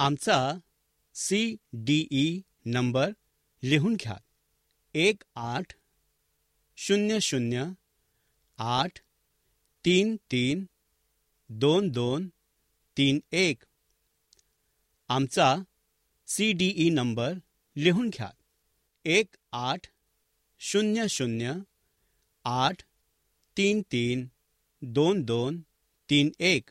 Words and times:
आमचा 0.00 0.58
C 1.14 1.56
D 1.72 2.08
E 2.10 2.40
number 2.64 3.10
लिहून 3.62 3.96
घ्या. 3.96 4.16
एक 4.94 5.22
आठ 5.34 5.72
शून्य 6.76 7.20
शून्य 7.20 7.64
आठ 8.58 8.98
तीन 9.84 10.16
तीन 10.16 10.64
दोन 11.48 11.88
दोन 11.88 12.28
तीन 12.96 13.20
एक. 13.32 13.62
आमचा 15.08 15.56
सी 16.26 16.52
डी 16.52 16.72
ई 16.76 16.90
नंबर 16.90 17.32
लिहून 17.76 18.10
घ्या. 18.10 18.30
एक 19.04 19.36
आठ 19.52 19.86
शून्य 20.58 21.08
शून्य 21.08 21.52
आठ 22.44 22.82
तीन 23.56 23.82
तीन 23.92 24.26
दोन 24.82 25.22
दोन 25.22 25.60
तीन 26.10 26.30
एक. 26.40 26.70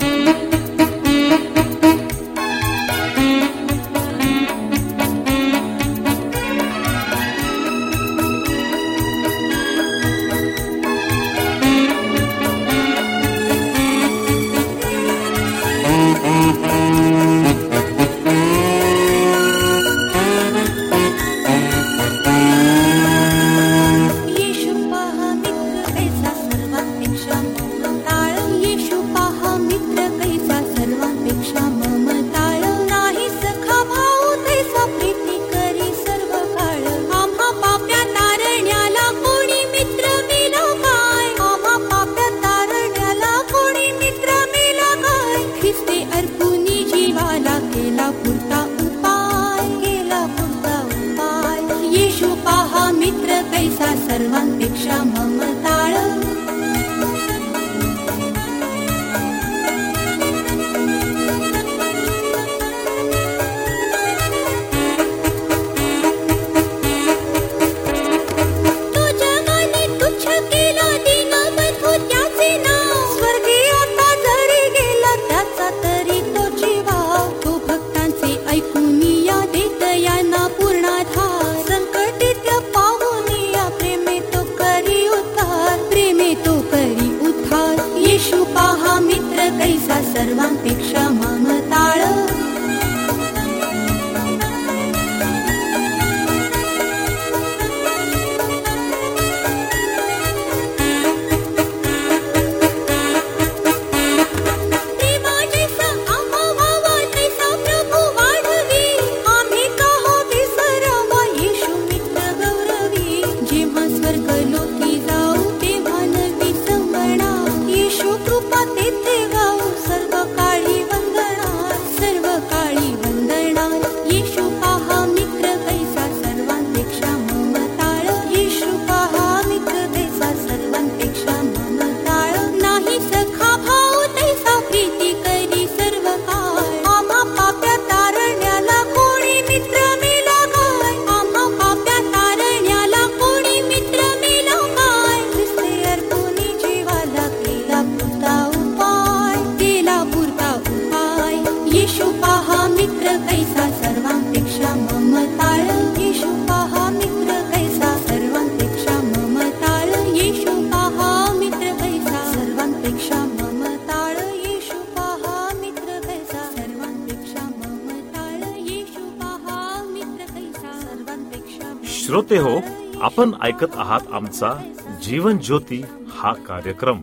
आपण 173.11 173.31
ऐकत 173.41 173.75
आहात 173.75 174.01
आमचा 174.13 174.73
जीवन 175.03 175.37
ज्योती 175.37 175.81
हा 176.09 176.33
कार्यक्रम. 176.33 177.01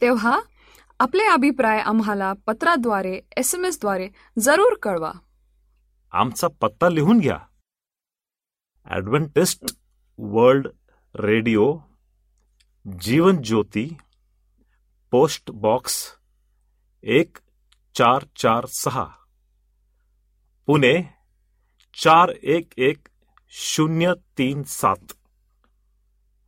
तेव्हा 0.00 0.40
आपले 1.00 1.24
अभिप्राय 1.24 1.78
आम्हाला 1.80 2.32
पत्राद्वारे 2.46 3.20
एस 3.36 3.54
एम 3.54 3.64
एसद्वारे 3.64 4.08
जरूर 4.38 4.76
कळवा. 4.82 5.12
आमचा 6.12 6.48
पत्ता 6.60 6.88
लिहून 6.88 7.20
घ्या. 7.20 7.38
Adventist 8.86 9.64
world 10.18 10.68
radio 11.14 11.78
Jeevan 13.00 13.42
Jyoti 13.42 13.96
post 15.10 15.50
box 15.50 16.06
एक 17.02 17.36
चार 17.94 18.24
चार 18.36 18.66
सहा. 18.66 19.06
पुणे 20.66 21.02
चार 22.04 22.28
एक 22.42 22.68
एक 22.76 23.06
शून्य 23.50 24.12
तीन 24.38 24.62
सात. 24.62 25.12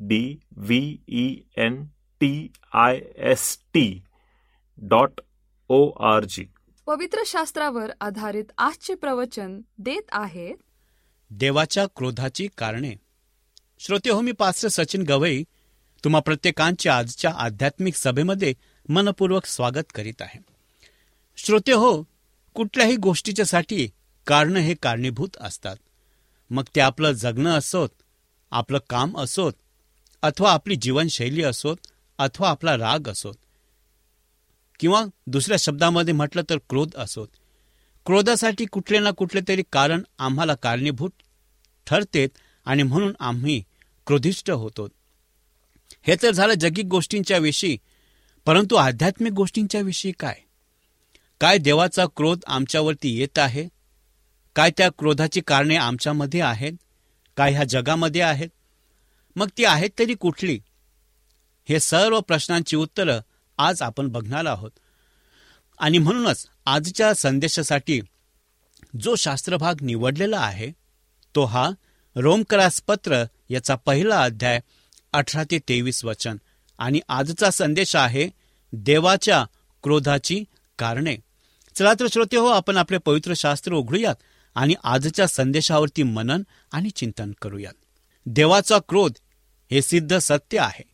D 0.00 0.38
V 0.56 0.96
E 1.08 1.36
N 1.56 1.84
T 2.20 2.48
I 2.72 3.00
S 3.16 3.58
T 3.74 4.02
dot 4.76 5.20
O 5.68 5.90
R 5.90 6.24
G 6.24 6.44
पवित्र 6.86 7.22
शास्त्रावर 7.26 7.90
आधारित 8.00 8.44
आजचे 8.58 8.94
प्रवचन 8.94 9.60
देत 9.78 10.02
आहेत. 10.12 10.56
देवाच्या 11.30 11.86
क्रोधाची 11.96 12.48
कारणे. 12.58 12.94
श्रोते 13.80 14.10
हो 14.10 14.20
मी 14.20 14.32
पास्टर 14.32 14.68
सचिन 14.68 15.02
गवई 15.02 15.42
तुम्हा 16.04 16.20
प्रत्येकांच्या 16.20 16.96
आजच्या 16.96 17.30
आध्यात्मिक 17.36 17.94
सभेमध्ये 17.94 18.54
मनपूर्वक 18.88 19.46
स्वागत 19.46 19.92
करीत 19.94 20.22
आहे. 20.22 20.38
श्रोते 21.36 21.72
हो 21.72 22.02
कुठल्याही 22.54 22.96
गोष्टीच्या 22.96 23.44
साठी 23.44 23.88
कारण 24.26 24.56
हे 24.56 24.74
कारणीभूत 24.74 25.36
असतात. 25.40 25.76
मग 26.50 26.64
ते 26.74 26.80
आपलं 26.80 27.12
जगणं 27.12 27.58
असोत 27.58 27.88
आपलं 28.50 28.78
काम 28.90 29.18
असोत 29.18 29.52
अथवा 30.22 30.52
आपली 30.52 30.76
जीवनशैली 30.76 31.42
असोत 31.42 31.76
अथवा 32.18 32.50
आपला 32.50 32.76
राग 32.76 33.08
असोत 33.08 33.34
किंवा 34.80 35.04
दुसऱ्या 35.26 35.56
शब्दामध्ये 35.56 36.14
म्हटलं 36.14 36.42
तर 36.50 36.58
क्रोध 36.68 36.96
असोत. 36.96 37.28
क्रोधासाठी 38.06 38.64
कुठले 38.64 38.98
ना 38.98 39.10
कुठले 39.10 39.40
तरी 39.48 39.62
कारण 39.72 40.02
आम्हाला 40.18 40.54
कारणीभूत 40.54 41.10
ठरतेत 41.86 42.28
आणि 42.64 42.82
म्हणून 42.82 43.12
आम्ही 43.20 43.62
क्रोधिष्ट 44.06 44.50
होतो. 44.50 44.88
हे 46.02 46.16
तर 46.22 46.30
झालं 46.30 46.54
जगिक 46.54 46.84
गोष्टींच्या 46.84 47.38
विषयी 47.38 47.78
परंतु 48.46 48.74
आध्यात्मिक 48.74 49.32
गोष्टींच्या 49.32 49.80
विषयी 49.80 50.12
काय? 50.12 50.36
काय 51.40 51.58
देवाचा 51.58 52.06
क्रोध 52.16 52.40
आमच्यावरती 52.46 53.18
येत 53.18 53.38
आहे? 53.38 53.68
काय 54.56 54.70
त्या 54.70 54.88
क्रोधाची 54.98 55.40
कारणे 55.40 55.76
आमच्यामध्ये 55.76 56.40
आहेत? 56.40 56.72
काय 57.36 57.52
ह्या 57.52 57.64
जगामध्ये 57.64 58.20
आहेत? 58.20 58.48
मग 59.38 59.48
ती 59.58 59.64
आहेत 59.64 59.90
तरी 59.98 60.14
कुठली? 60.14 60.60
हे 61.68 61.80
सर्व 61.80 62.20
प्रश्नांची 62.20 62.76
उत्तरं 62.76 63.20
आज 63.58 63.82
आपण 63.82 64.08
बघणार 64.08 64.44
आहोत. 64.44 64.70
आणि 65.78 65.98
म्हणूनच 65.98 66.46
आजच्या 66.66 67.14
संदेशासाठी 67.14 68.00
जो 69.00 69.14
शास्त्रभाग 69.14 69.74
निवडलेला 69.80 70.38
आहे 70.38 70.72
तो 71.34 71.44
हा 71.44 71.70
रोमकरास 72.16 72.82
पत्र 72.86 73.24
याचा 73.48 73.74
पहिला 73.74 74.22
अध्याय 74.22 74.60
अठरा 75.12 75.44
ते 75.50 75.58
तेवीस 75.58 76.04
वचन. 76.04 76.36
आणि 76.78 77.00
आजचा 77.08 77.50
संदेश 77.50 77.96
आहे 77.96 78.28
देवाच्या 78.72 79.44
क्रोधाची 79.82 80.44
कारणे. 80.78 81.16
चला 81.74 81.94
तर 82.00 82.06
श्रोते 82.12 82.36
हो 82.36 82.46
आपण 82.46 82.76
आपले 82.76 82.98
पवित्र 82.98 83.32
शास्त्र 83.36 83.72
उघडूयात 83.72 84.14
आणि 84.54 84.74
आजच्या 84.84 85.26
संदेशावरती 85.26 86.02
मनन 86.02 86.42
आणि 86.72 86.90
चिंतन 86.90 87.32
करूयात. 87.42 87.74
देवाचा 88.26 88.78
क्रोध 88.88 89.12
हे 89.70 89.82
सिद्ध 89.82 90.18
सत्य 90.18 90.58
आहे. 90.58 90.84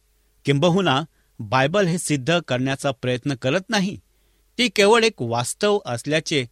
किंबहुना 0.44 1.02
बायबल 1.38 1.86
हे 1.86 1.98
सिद्ध 1.98 2.38
करण्याचा 2.48 2.90
प्रयत्न 2.90 3.34
करत 3.34 3.68
नाही. 3.68 3.98
ती 4.58 4.68
केवळ 4.68 5.04
एक 5.04 5.22
वास्तव 5.22 5.78
असल्याचे 5.86 6.44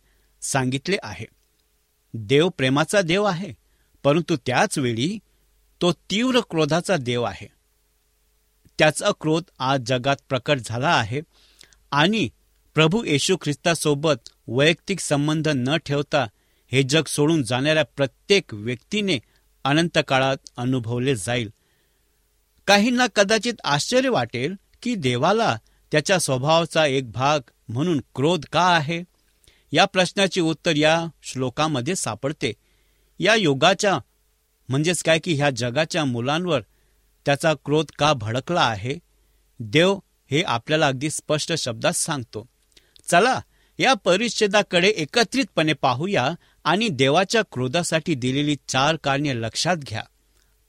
सांगितले 0.43 0.97
आहे. 1.03 1.27
देव 2.15 2.49
प्रेमाचा 2.49 3.01
देव 3.01 3.25
आहे 3.25 3.53
परंतु 4.05 4.37
त्याच 4.37 4.79
वेळी 4.79 5.19
तो 5.81 5.93
तीव्र 5.93 6.41
क्रोधाचा 6.51 6.97
देव 6.97 7.23
आहे. 7.23 7.47
त्याचा 8.79 9.11
क्रोध 9.21 9.43
आज 9.59 9.81
जगात 9.87 10.17
प्रकट 10.29 10.59
झाला 10.65 10.91
आहे 10.91 11.21
आणि 11.91 12.29
प्रभू 12.75 13.05
येशू 13.05 13.37
ख्रिस्तासोबत 13.37 14.29
वैयक्तिक 14.49 15.01
संबंध 15.01 15.49
न 15.49 15.77
ठेवता 15.77 16.27
हे 16.73 16.83
जग 16.83 17.05
सोडून 17.07 17.43
जाणाऱ्या 17.43 17.85
प्रत्येक 17.97 18.55
व्यक्तीने 18.55 19.19
अनंत 19.65 19.99
काळात 20.09 20.37
अनुभवले 20.57 21.17
जाईल. 21.17 21.51
काहींना 22.67 23.06
कदाचित 23.06 23.55
आश्चर्य 23.64 24.09
वाटेल 24.09 24.55
की 24.82 24.94
देवाला 24.94 25.59
त्याच्या 25.93 26.19
स्वभावाचा 26.19 26.87
एक 26.87 27.11
भाग 27.11 27.41
म्हणून 27.69 28.00
क्रोध 28.14 28.44
का 28.53 28.62
आहे? 28.62 29.03
या 29.73 29.85
प्रश्नाचे 29.85 30.41
उत्तर 30.41 30.76
या 30.76 31.06
श्लोकामध्ये 31.23 31.97
सापडते. 31.97 32.53
या 33.19 33.35
योगाच्या 33.35 33.99
म्हणजेच 34.69 35.03
काय 35.03 35.19
की 35.19 35.35
ह्या 35.35 35.50
जगाच्या 35.50 36.05
मुलांवर 36.05 36.61
त्याचा 37.26 37.55
क्रोध 37.64 37.87
का 37.99 38.12
भडकला 38.12 38.61
आहे? 38.61 38.99
देव 39.61 39.99
हे 40.31 40.43
आपल्याला 40.43 40.87
अगदी 40.87 41.11
स्पष्ट 41.11 41.53
शब्दात 41.53 41.93
सांगतो. 41.93 42.47
चला 43.06 43.41
या 43.79 43.94
परिच्छेदाकडे 43.94 44.88
एकत्रितपणे 44.88 45.73
पाहूया 45.73 46.31
आणि 46.64 46.88
देवाच्या 46.88 47.43
क्रोधासाठी 47.53 48.14
दिलेली 48.14 48.56
चार 48.69 48.97
कारणे 48.97 49.37
लक्षात 49.37 49.76
घ्या. 49.76 50.03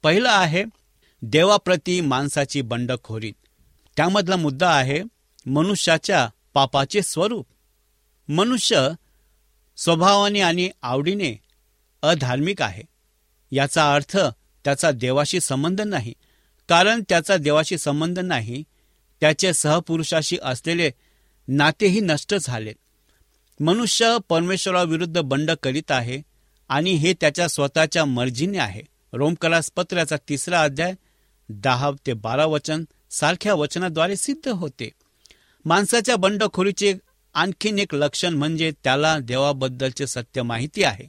पहिलं 0.03 0.29
आहे 0.29 0.63
देवाप्रती 1.25 2.01
माणसाची 2.01 2.61
बंडखोरी 2.61 3.31
त्यामधला 3.97 4.35
मुद्दा 4.35 4.69
आहे 4.69 5.03
मनुष्याच्या 5.45 6.29
पापाचे 6.53 7.01
स्वरूप. 7.01 7.47
मनुष्य 8.29 8.89
स्वभावाने 9.77 10.41
आणि 10.41 10.69
आवडीने 10.81 11.39
अधार्मिक 12.01 12.61
आहे. 12.61 12.83
याचा 13.51 13.93
अर्थ 13.93 14.17
त्याचा 14.63 14.91
देवाशी 14.91 15.39
संबंध 15.39 15.81
नाही. 15.81 16.13
कारण 16.69 17.03
त्याचा 17.09 17.37
देवाशी 17.37 17.77
संबंध 17.77 18.19
नाही 18.19 18.63
त्याचे 19.21 19.53
सहपुरुषाशी 19.53 20.37
असलेले 20.43 20.91
नातेही 21.47 21.99
नष्ट 21.99 22.35
झाले. 22.41 22.73
मनुष्य 23.59 24.17
परमेश्वराविरुद्ध 24.29 25.21
बंड 25.21 25.51
करीत 25.51 25.91
आहे 25.91 26.21
आणि 26.69 26.91
हे 26.91 27.13
त्याच्या 27.13 27.47
स्वतःच्या 27.47 28.05
मर्जीने 28.05 28.57
आहे. 28.57 28.81
रोमकलास 29.13 29.71
पत्राचा 29.75 30.15
तिसरा 30.29 30.61
अध्याय 30.61 30.93
दहा 31.49 31.91
ते 32.05 32.13
बारा 32.13 32.45
वचन 32.45 32.83
सारख्या 33.11 33.53
वचनाद्वारे 33.53 34.15
सिद्ध 34.15 34.47
होते. 34.49 34.89
माणसाच्या 35.65 36.15
बंडखोरीचे 36.15 36.95
आणखीन 37.33 37.79
एक 37.79 37.95
लक्षण 37.95 38.33
म्हणजे 38.33 38.71
त्याला 38.83 39.19
देवाबद्दलचे 39.19 40.07
सत्य 40.07 40.41
माहिती 40.41 40.83
आहे. 40.83 41.07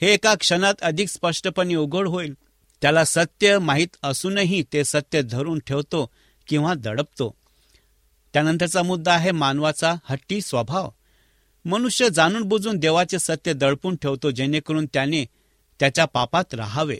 हे 0.00 0.14
एका 0.14 0.34
क्षणात 0.34 0.74
अधिक 0.82 1.08
स्पष्टपणे 1.08 1.74
उघड 1.74 2.08
होईल. 2.08 2.34
त्याला 2.82 3.04
सत्य 3.04 3.58
माहीत 3.58 3.88
असूनही 4.02 4.64
ते 4.72 4.84
सत्य 4.84 5.22
धरून 5.22 5.58
ठेवतो 5.58 6.10
किंवा 6.46 6.74
दडपतो. 6.74 7.34
त्यानंतरचा 8.32 8.82
मुद्दा 8.82 9.12
आहे 9.12 9.30
मानवाचा 9.30 9.94
हट्टी 10.04 10.40
स्वभाव. 10.40 10.90
मनुष्य 11.64 12.10
जाणून 12.10 12.42
बुजून 12.42 12.76
देवाचे 12.76 13.18
सत्य 13.18 13.52
दडपून 13.52 13.96
ठेवतो 13.96 14.30
जेणेकरून 14.30 14.86
त्याने 14.86 15.24
त्याच्या 15.80 16.04
पापात 16.04 16.54
राहावे. 16.54 16.98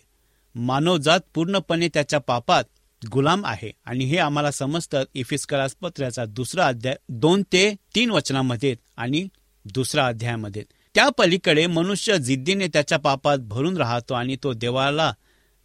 मानवजात 0.55 1.21
पूर्णपणे 1.35 1.89
त्याच्या 1.89 2.19
पापात 2.19 2.65
गुलाम 3.13 3.47
आहे. 3.47 3.73
आणि 3.85 4.05
हे 4.05 4.19
आम्हाला 4.19 4.51
समजतं 4.51 5.03
इफिस्करास 5.15 5.75
पत्राचा 5.81 6.25
दुसरा 6.25 6.67
अध्याय 6.67 6.97
दोन 7.09 7.43
ते 7.43 7.75
तीन 7.95 8.11
वचनामध्ये 8.11 8.77
आणि 8.97 9.29
दुसऱ्या 9.65 10.07
अध्यायामध्ये. 10.07 10.65
त्या 10.95 11.09
पलीकडे 11.09 11.67
मनुष्य 11.67 12.19
जिद्दीने 12.19 12.69
त्याच्या 12.69 12.99
पापात 12.99 13.39
भरून 13.39 13.77
राहतो 13.77 14.15
आणि 14.15 14.37
तो 14.43 14.53
देवाला 14.53 15.15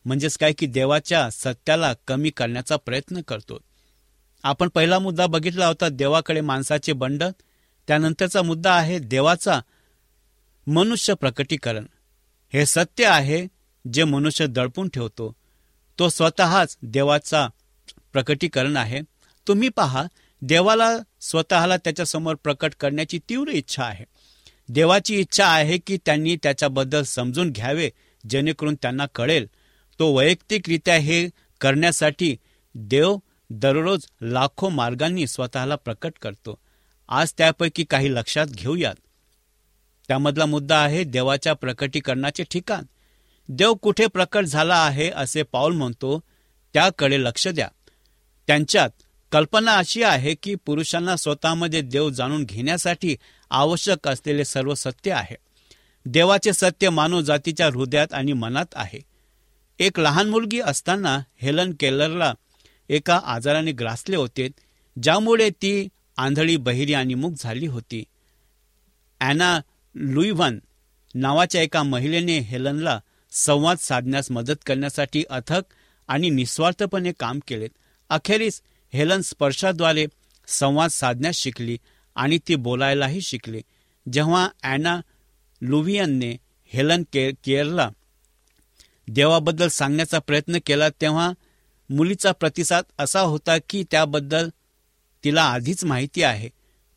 म्हणजेच 0.05 0.37
काय 0.37 0.53
की 0.53 0.65
देवाच्या 0.65 1.29
सत्याला 1.29 1.93
कमी 2.07 2.29
करण्याचा 2.29 2.75
प्रयत्न 2.75 3.21
करतो. 3.21 3.59
आपण 4.43 4.69
पहिला 4.69 4.99
मुद्दा 4.99 5.25
बघितला 5.25 5.67
होता 5.67 5.89
देवाकडे 5.89 6.41
माणसाचे 6.41 6.93
बंड. 6.93 7.23
त्यानंतरचा 7.87 8.41
मुद्दा 8.41 8.73
आहे 8.73 8.99
देवाचा 8.99 9.59
मनुष्य 10.67 11.13
प्रकटीकरण. 11.13 11.85
हे 12.53 12.65
सत्य 12.65 13.05
आहे 13.05 13.58
जे 13.93 14.03
मनुष्य 14.03 14.47
दडपून 14.47 14.89
ठेवतो 14.89 15.35
तो 15.99 16.09
स्वतःच 16.09 16.77
देवाचा 16.81 17.47
प्रकटीकरण 18.13 18.77
आहे. 18.77 19.01
तुम्ही 19.47 19.69
पहा 19.69 20.03
देवाला 20.41 20.97
स्वतःला 21.21 21.77
त्याच्यासमोर 21.77 22.35
प्रकट 22.35 22.73
करण्याची 22.79 23.19
तीव्र 23.29 23.49
इच्छा 23.49 23.83
आहे. 23.83 24.05
देवाची 24.69 25.19
इच्छा 25.19 25.45
आहे 25.45 25.77
की 25.77 25.97
त्यांनी 25.97 26.35
त्याच्याबद्दल 26.35 27.03
समजून 27.03 27.51
घ्यावे 27.51 27.91
जेणेकरून 28.29 28.75
त्यांना 28.75 29.05
कळेल. 29.05 29.47
तो 29.99 30.17
वैयक्तिकरित्या 30.17 30.95
हे 30.95 31.29
करण्यासाठी 31.61 32.37
देव 32.75 33.17
दररोज 33.49 34.05
लाखो 34.21 34.69
मार्गांनी 34.69 35.27
स्वतःला 35.27 35.75
प्रकट 35.75 36.13
करतो. 36.21 36.59
आज 37.09 37.33
त्यापैकी 37.37 37.83
काही 37.83 38.13
लक्षात 38.13 38.47
घेऊयात. 38.47 38.95
त्यामधला 40.07 40.45
मुद्दा 40.45 40.77
आहे 40.77 41.03
देवाच्या 41.03 41.53
प्रकटीकरणाचे 41.53 42.43
ठिकाण. 42.43 42.83
देव 43.51 43.73
कुठे 43.73 44.07
प्रकट 44.07 44.45
झाला 44.45 44.75
आहे 44.75 45.09
असे 45.09 45.43
पाऊल 45.43 45.75
म्हणतो 45.75 46.19
त्याकडे 46.73 47.23
लक्ष 47.23 47.47
द्या. 47.47 47.67
त्यांच्यात 48.47 48.89
कल्पना 49.31 49.75
अशी 49.75 50.03
आहे 50.03 50.35
की 50.35 50.55
पुरुषांना 50.55 51.15
स्वतःमध्ये 51.15 51.81
देव 51.81 52.09
जाणून 52.09 52.43
घेण्यासाठी 52.43 53.15
आवश्यक 53.49 54.07
असलेले 54.07 54.45
सर्व 54.45 54.73
सत्य 54.73 55.11
आहे. 55.11 55.35
देवाचे 56.05 56.53
सत्य 56.53 56.89
मानव 56.89 57.21
जातीच्या 57.21 57.67
हृदयात 57.67 58.13
आणि 58.13 58.33
मनात 58.33 58.65
आहे. 58.73 58.99
एक 59.79 59.99
लहान 59.99 60.29
मुलगी 60.29 60.59
असताना 60.59 61.19
हेलन 61.37 61.73
केलरला 61.79 62.33
एका 62.89 63.19
आजाराने 63.25 63.71
ग्रासले 63.71 64.15
होते 64.15 64.47
ज्यामुळे 65.03 65.49
ती 65.49 65.87
आंधळी 66.17 66.55
बहिरी 66.57 66.93
आणि 66.93 67.13
मूक 67.13 67.33
झाली 67.37 67.65
होती. 67.65 68.03
ॲना 69.21 69.59
लुईव्हन 69.95 70.59
नावाच्या 71.15 71.61
एका 71.61 71.83
महिलेने 71.83 72.39
हेलनला 72.39 72.99
संवाद 73.31 73.77
साधण्यास 73.77 74.31
मदत 74.31 74.63
करण्यासाठी 74.65 75.23
अथक 75.29 75.61
आणि 76.07 76.29
निस्वार्थपणे 76.29 77.11
काम 77.19 77.39
केलेत. 77.47 77.69
अखेरीस 78.09 78.61
हेलन 78.93 79.21
स्पर्शाद्वारे 79.21 80.05
संवाद 80.47 80.89
साधण्यास 80.89 81.35
शिकली 81.35 81.77
आणि 82.15 82.39
ती 82.47 82.55
बोलायलाही 82.55 83.21
शिकली. 83.21 83.61
जेव्हा 84.13 84.47
ॲना 84.63 84.99
लुव्हियनने 85.61 86.37
हेलन 86.73 87.03
के 87.13 87.31
केअरला 87.43 87.89
देवाबद्दल 89.07 89.67
सांगण्याचा 89.67 90.19
प्रयत्न 90.19 90.57
केला 90.65 90.89
तेव्हा 90.89 91.31
मुलीचा 91.89 92.31
प्रतिसाद 92.31 92.83
असा 92.99 93.21
होता 93.21 93.57
की 93.69 93.83
त्याबद्दल 93.91 94.49
तिला 95.23 95.43
आधीच 95.43 95.83
माहिती 95.83 96.23
आहे. 96.23 96.49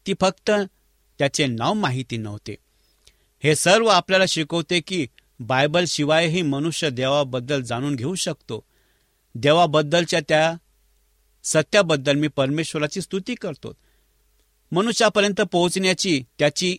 ती 0.07 0.15
फक्त 0.21 0.51
त्याचे 1.19 1.47
नाव 1.47 1.75
माहिती 1.75 2.17
नव्हते. 2.17 2.55
हे 3.43 3.55
सर्व 3.57 3.87
आपल्याला 3.87 4.25
शिकवते 4.29 4.81
की 4.81 5.07
बायबल 5.43 5.85
शिवायही 5.85 6.43
मनुष्य 6.43 6.91
देवाबद्दल 6.91 7.63
जाणून 7.63 7.97
घेऊ 7.97 8.15
शकतो. 8.15 8.65
देवाबद्दलच्या 9.35 10.21
त्या 10.29 10.55
सत्याबद्दल 11.45 12.17
मी 12.17 12.29
परमेश्वराची 12.29 13.01
स्तुती 13.01 13.35
करतो. 13.35 13.77
मनुष्यापर्यंत 14.73 15.41
पोहोचण्याची 15.41 16.25
त्याची 16.39 16.77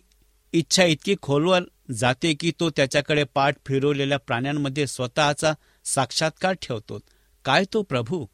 इच्छा 0.52 0.84
इतकी 0.84 1.16
खोलवर 1.22 1.62
जाते 1.92 2.34
की 2.34 2.52
तो 2.60 2.70
त्याच्याकडे 2.70 3.24
पाठ 3.24 3.56
फिरवलेल्या 3.66 4.18
प्राण्यांमध्ये 4.18 4.86
स्वतःचा 4.86 5.52
साक्षात्कार 5.84 6.52
ठेवतो. 6.52 6.98
काय 7.44 7.64
तो 7.72 7.82
प्रभू? 7.82 8.26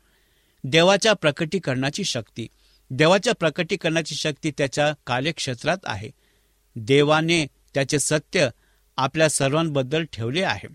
देवाच्या 0.64 1.12
प्रकटीकरणाची 1.12 2.04
शक्ती. 2.04 2.48
देवाच्या 2.90 3.32
प्रकटीकरणाची 3.34 4.14
शक्ती 4.14 4.50
त्याच्या 4.50 4.94
कार्यक्षेत्रात 5.06 5.78
आहे. 5.84 6.10
देवाने 6.76 7.46
त्याचे 7.46 7.98
सत्य 7.98 8.48
आपल्या 9.00 9.28
सर्वांबद्दल 9.28 10.04
ठेवले 10.12 10.42
आहे. 10.42 10.68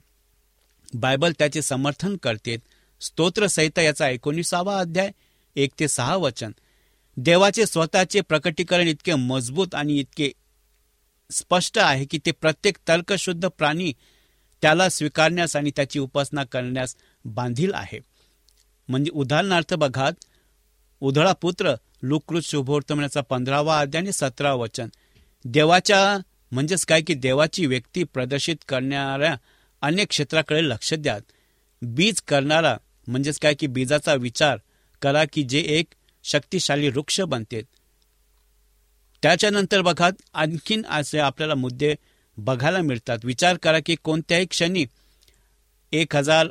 बायबल 0.93 1.31
त्याचे 1.39 1.61
समर्थन 1.61 2.17
करते. 2.17 2.57
स्तोत्रसहित 3.01 3.79
याचा 3.79 4.09
एकोणीसावा 4.09 4.79
अध्याय 4.79 5.11
एक 5.55 5.69
ते 5.79 5.87
सहा 5.87 6.15
वचन. 6.15 6.51
देवाचे 7.17 7.65
स्वतःचे 7.65 8.21
प्रकटीकरण 8.21 8.87
इतके 8.87 9.15
मजबूत 9.15 9.75
आणि 9.75 9.99
इतके 9.99 10.31
स्पष्ट 11.31 11.77
आहे 11.77 12.05
की 12.05 12.19
ते 12.25 12.31
प्रत्येक 12.31 12.77
तर्कशुद्ध 12.87 13.47
प्राणी 13.47 13.93
त्याला 14.61 14.89
स्वीकारण्यास 14.89 15.55
आणि 15.55 15.71
त्याची 15.75 15.99
उपासना 15.99 16.43
करण्यास 16.43 16.95
बांधील 17.25 17.73
आहे. 17.73 17.99
म्हणजे 18.87 19.11
उदाहरणार्थ 19.13 19.73
बघात 19.73 20.13
उधळा 20.99 21.33
पुत्र 21.33 21.75
लुकृत 22.03 22.41
शुभवर्तमानाचा 22.41 23.21
पंधरावा 23.21 23.79
अध्याय 23.79 24.03
आणि 24.03 24.11
सतरा 24.11 24.53
वचन. 24.53 24.87
देवाच्या 25.45 26.17
म्हणजेच 26.51 26.85
काय 26.85 27.01
की 27.01 27.13
देवाची 27.13 27.65
व्यक्ती 27.65 28.03
प्रदर्शित 28.03 28.55
करणाऱ्या 28.67 29.35
अनेक 29.81 30.07
क्षेत्राकडे 30.09 30.63
लक्ष 30.63 30.93
द्या 30.93 31.17
बीज 31.81 32.21
करणारा 32.21 32.77
म्हणजेच 33.07 33.39
काय 33.39 33.53
की 33.53 33.67
बीजाचा 33.67 34.13
विचार 34.13 34.57
करा 35.01 35.23
की 35.33 35.43
जे 35.43 35.59
एक 35.59 35.87
शक्तिशाली 36.23 36.89
वृक्ष 36.89 37.21
बनते. 37.21 37.61
त्याच्यानंतर 39.21 39.81
बघा 39.81 40.09
आणखीन 40.33 40.85
असे 40.85 41.19
आपल्याला 41.19 41.55
मुद्दे 41.55 41.95
बघायला 42.37 42.81
मिळतात. 42.81 43.17
विचार 43.23 43.57
करा 43.57 43.79
की 43.85 43.95
कोणत्याही 43.95 44.45
क्षणी 44.45 44.85
एक 45.91 46.15
हजार 46.15 46.47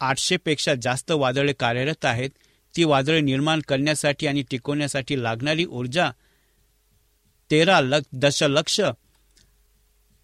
आठशे 0.00 0.36
पेक्षा 0.36 0.74
जास्त 0.82 1.10
वादळे 1.10 1.52
कार्यरत 1.52 2.04
आहेत. 2.04 2.30
ती 2.76 2.84
वादळे 2.84 3.20
निर्माण 3.20 3.60
करण्यासाठी 3.60 4.26
आणि 4.26 4.42
टिकवण्यासाठी 4.50 5.22
लागणारी 5.22 5.64
ऊर्जा 5.64 6.10
तेरा 7.50 7.80
लक्ष 7.80 8.08
दशलक्ष 8.12 8.80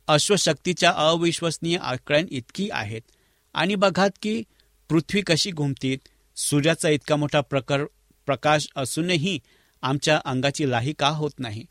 अश्वशक्तीच्या 0.09 0.93
अविश्वसनीय 0.97 1.79
आकड्यां 1.79 2.25
इतकी 2.31 2.69
आहेत. 2.73 3.03
आणि 3.55 3.75
बघात 3.75 4.11
की 4.23 4.43
पृथ्वी 4.89 5.21
कशी 5.21 5.51
घुमतीत 5.51 5.99
सूर्याचा 6.37 6.89
इतका 6.89 7.17
मोठा 7.17 7.41
प्रकर 7.41 7.85
प्रकाश 8.27 8.69
असूनही 8.77 9.41
आमच्या 9.83 10.21
अंगाची 10.25 10.71
लाही 10.71 10.93
का 10.93 11.09
होत 11.09 11.31
नाही? 11.39 11.67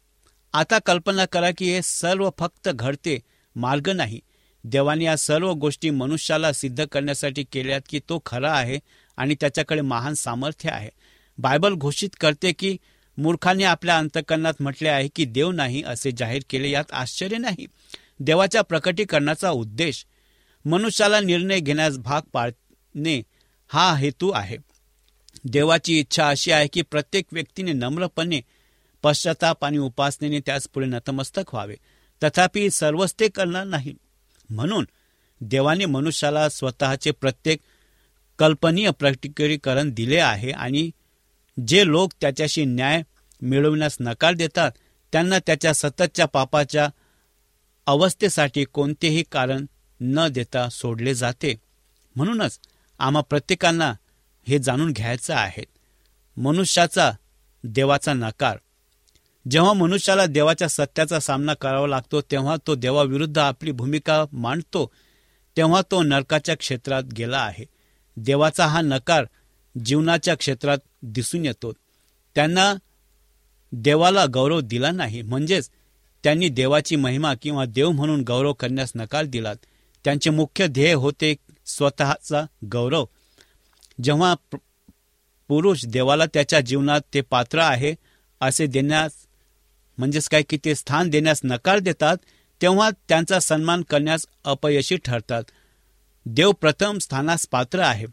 आता 0.54 0.80
कल्पना 0.80 1.25
करा 1.25 1.52
की 1.58 1.74
हे 1.74 1.82
सर्व 1.82 2.30
फक्त 2.40 2.70
घडते 2.70 3.20
मार्ग 3.56 3.90
नाही. 3.90 4.20
देवाने 4.63 5.06
या 5.06 5.18
सर्व 5.18 5.54
गोष्टी 5.54 5.90
मनुष्याला 5.90 6.54
सिद्ध 6.54 6.86
करण्यासाठी 6.86 7.44
केल्यात 7.44 7.82
की 7.90 8.00
तो 8.00 8.22
खरा 8.25 8.54
आहे 8.54 8.80
आणि 9.18 9.36
त्याच्याकडे 9.40 9.82
महान 9.82 10.13
सामर्थ्य 10.13 10.70
आहे. 10.70 10.90
बायबल 11.38 11.74
घोषित 11.74 12.10
करते 12.20 12.52
की 12.52 12.78
मूर्खाने 13.18 13.63
आपल्या 13.63 13.98
अंतकरणात 13.98 14.54
म्हटले 14.60 14.90
आहे 14.90 15.08
की 15.16 15.25
देव 15.25 15.52
नाही 15.52 15.84
असे 15.84 16.12
जाहीर 16.18 16.42
केले 16.50 16.70
यात 16.70 16.92
आश्चर्य 16.92 17.38
नाही. 17.38 17.66
देवाच्या 18.20 18.62
प्रकटीकरणाचा 18.62 19.50
उद्देश 19.50 20.05
मनुष्याला 20.65 21.20
निर्णय 21.20 21.60
घेण्यास 21.60 21.98
भाग 21.98 22.22
पाडणे 22.34 23.22
हा 23.67 23.96
हेतू 23.96 24.32
आहे. 24.32 24.58
देवाची 25.46 26.00
इच्छा 26.00 26.29
अशी 26.29 26.51
आहे 26.51 26.67
की 26.67 26.82
प्रत्येक 26.82 27.25
व्यक्तीने 27.32 27.74
नम्रपणे 27.74 28.41
पश्चाताप 29.03 29.65
आणि 29.65 29.77
उपासनेने 29.77 30.39
त्यास 30.39 30.67
पुढे 30.67 30.86
नतमस्तक 30.86 31.53
व्हावे. 31.53 31.75
तथापि 32.24 32.70
सर्वच 32.70 33.15
ते 33.20 33.27
करणार 33.27 33.63
नाही. 33.63 33.93
म्हणून 34.50 34.86
देवाने 35.41 35.86
मनुष्याला 35.86 36.50
स्वतःचे 36.50 37.12
प्रत्येक 37.12 37.60
कल्पनीय 38.39 38.91
प्रकटीकरण 38.91 39.91
दिले 39.91 40.17
आहे 40.17 40.51
आणि 40.51 40.91
जे 41.67 41.88
लोक 41.88 42.13
त्याच्याशी 42.22 42.65
न्याय 42.65 43.03
मिळवण्यास 43.41 43.98
नकार 44.00 44.34
देतात 44.34 44.72
त्यांना 45.12 45.39
त्याच्या 45.39 45.74
सततच्या 45.74 46.25
पापाच्या 46.25 46.89
अवस्थेसाठी 47.86 48.63
कोणतेही 48.63 49.24
कारण 49.32 49.66
न 50.02 50.28
देता 50.28 50.70
सोडले 50.70 51.13
जाते. 51.13 51.56
म्हणूनच 52.16 52.60
आम्हा 53.00 53.22
प्रत्येकांना 53.22 53.94
हे 54.48 54.60
जाणून 54.60 54.92
घ्यायचं 54.92 55.36
आहे. 55.36 55.63
मनुष्याचा 56.38 57.12
देवाचा 57.63 58.13
नकार. 58.13 58.58
जेव्हा 59.52 59.74
मनुष्याला 59.74 60.25
देवाच्या 60.25 60.68
सत्याचा 60.68 61.20
सामना 61.20 61.54
करावा 61.54 61.88
लागतो 61.88 62.22
तेव्हा 62.22 62.56
तो 62.68 62.75
देवाविरुद्ध 62.75 63.38
आपली 63.38 63.72
भूमिका 63.72 64.25
मांडतो 64.32 64.92
तेव्हा 65.58 65.82
तो 65.92 66.04
नरकाच्या 66.04 66.58
क्षेत्रात 66.58 67.04
गेला 67.04 67.38
आहे. 67.38 67.66
देवाचा 68.18 68.68
हा 68.68 68.82
नकार 68.82 69.25
जीवनाच्या 69.86 70.36
क्षेत्रात 70.36 70.78
दिसून 71.02 71.46
येतो. 71.46 71.74
त्यांना 72.36 72.74
देवाला 73.72 74.25
गौरव 74.34 74.60
दिला 74.60 74.92
नाही. 74.92 75.22
म्हणजेच 75.22 75.70
त्यांनी 76.24 76.50
देवाची 76.50 76.96
महिमा 76.96 77.34
किंवा 77.42 77.65
देव 77.65 77.92
म्हणून 77.92 78.22
गौरव 78.22 78.53
करण्यास 78.53 78.92
नकार 78.96 79.25
दिलात. 79.25 79.56
त्यांचे 80.03 80.30
मुख्य 80.30 80.68
ध्येय 80.68 80.94
होते 80.94 81.36
स्वतःचा 81.65 82.46
गौरव. 82.72 83.06
जेव्हा 84.03 84.36
पुरुष 85.48 85.86
देवाला 85.86 86.25
त्याच्या 86.25 86.60
जीवनात 86.60 87.01
ते 87.13 87.22
पात्र 87.22 87.60
आहे 87.60 87.96
असे 88.42 88.65
देण्यास 88.65 89.12
म्हणजेच 89.98 90.27
काय 90.30 90.42
की 90.42 90.58
ते 90.65 90.75
स्थान 90.75 91.10
देण्यास 91.10 91.42
नकार 91.44 91.80
देतात 91.80 92.18
तेव्हा 92.62 92.89
त्यांचा 93.10 93.39
सन्मान 93.39 93.82
करण्यास 93.82 94.25
अपयशी 94.44 94.98
ठरतात. 94.98 95.44
देव 96.25 96.51
प्रथम 96.51 96.98
स्थानास 96.98 97.48
पात्र 97.51 97.80
आहे. 97.80 98.06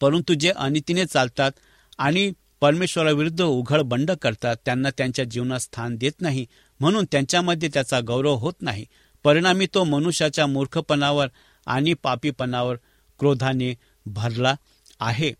परंतु 0.00 0.34
जे 0.34 0.50
अनितीने 0.50 1.04
चालतात 1.04 1.52
आणि 1.98 2.32
परमेश्वराविरुद्ध 2.60 3.42
उघड 3.42 3.80
बंड 3.80 4.10
करतात 4.10 4.56
त्यांना 4.64 4.90
त्यांच्या 4.90 5.24
जीवनात 5.24 5.58
स्थान 5.58 5.96
देत 5.96 6.20
नाही. 6.20 6.46
म्हणून 6.80 7.04
त्यांच्यामध्ये 7.12 7.68
त्याचा 7.72 8.00
गौरव 8.00 8.34
होत 8.34 8.54
नाही. 8.60 8.86
परिणामी 9.24 9.66
तो 9.74 9.84
मनुष्याच्या 9.84 10.46
मूर्खपणावर 10.46 11.28
आणि 11.66 11.94
पापीपणावर 11.94 12.76
क्रोधाने 13.18 13.74
भरला 14.06 14.56
आहे. 15.00 15.32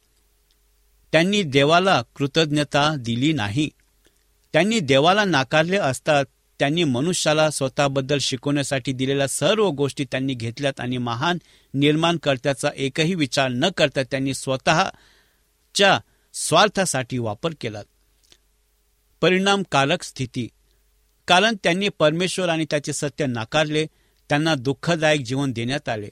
त्यांनी 1.13 1.43
देवाला 1.43 2.03
कृतज्ञता 2.17 2.95
दिली 2.99 3.33
नाही. 3.33 3.71
त्यांनी 4.53 4.81
देवाला 4.81 5.25
नाकारले 5.25 5.77
असता 5.77 6.23
त्यांनी 6.59 6.85
मनुष्याला 6.85 7.51
स्वतःबद्दल 7.51 8.19
शिकवण्यासाठी 8.19 8.93
दिलेल्या 8.93 9.29
सर्व 9.29 9.69
गोष्टी 9.69 10.05
त्यांनी 10.05 10.35
घेतल्यात 10.35 10.81
आणि 10.81 10.99
महान 10.99 11.39
निर्माणकर्त्याचा 11.75 12.71
एकही 12.77 13.15
विचार 13.15 13.49
न 13.49 13.65
करता 13.77 14.03
त्यांनी 14.03 14.35
स्वतःच्या 14.35 16.01
स्वार्थासाठी 16.35 17.19
वापर 17.19 17.51
केला 17.61 17.81
परिणामकारक 19.21 20.03
स्थिती. 20.03 20.49
कारण 21.29 21.57
त्यांनी 21.63 21.89
परमेश्वर 21.89 22.49
आणि 22.49 22.65
त्याचे 22.71 22.93
सत्य 22.93 23.27
नाकारले 23.27 23.87
त्यांना 24.31 24.55
दुःखदायक 24.55 25.21
जीवन 25.21 25.53
देण्यात 25.53 25.89
आले. 25.89 26.09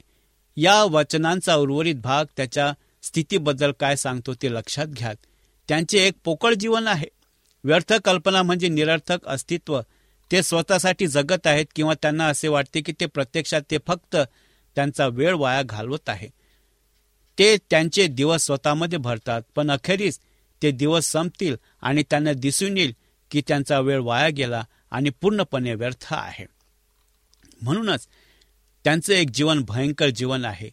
या 0.57 0.83
वचनांचा 0.83 1.55
उर्वरित 1.55 1.95
भाग 1.95 2.25
त्याच्या 2.37 2.71
स्थितीबद्दल 3.03 3.71
काय 3.79 3.95
सांगतो 3.95 4.33
ते 4.33 4.53
लक्षात 4.53 4.87
घ्या 4.87 5.13
त्यांचे 5.69 6.05
एक 6.07 6.13
पोकळ 6.23 6.53
जीवन 6.53 6.87
आहे. 6.87 7.07
व्यर्थ 7.63 7.93
कल्पना 7.93 8.43
म्हणजे 8.43 8.67
निरर्थक 8.67 9.25
अस्तित्व. 9.25 9.81
ते 10.31 10.41
स्वतःसाठी 10.43 11.07
जगत 11.07 11.47
आहेत 11.47 11.65
किंवा 11.75 11.93
त्यांना 12.01 12.27
असे 12.27 12.47
वाटते 12.47 12.81
की 12.81 12.91
ते 12.99 13.05
प्रत्यक्षात 13.05 13.61
ते 13.71 13.77
फक्त 13.87 14.15
त्यांचा 14.75 15.07
वेळ 15.07 15.33
वाया 15.33 15.61
घालवत 15.61 16.09
आहे. 16.09 16.29
ते 17.37 17.57
त्यांचे 17.69 18.07
दिवस 18.07 18.45
स्वतःमध्ये 18.45 18.97
भरतात 18.97 19.41
पण 19.55 19.71
अखेरीस 19.71 20.19
ते 20.61 20.71
दिवस 20.71 21.11
संपतील 21.11 21.55
आणि 21.81 22.03
त्यांना 22.09 22.33
दिसून 22.33 22.77
येईल 22.77 22.93
की 23.31 23.41
त्यांचा 23.47 23.79
वेळ 23.79 23.99
वाया 23.99 24.29
गेला 24.29 24.63
आणि 24.93 25.09
पूर्णपणे 25.09 25.73
व्यर्थ 25.75 26.07
आहे. 26.11 26.45
म्हणूनच 27.61 28.07
त्यांचं 28.83 29.13
एक 29.13 29.29
जीवन 29.29 29.63
भयंकर 29.67 30.09
जीवन 30.09 30.45
आहे. 30.45 30.69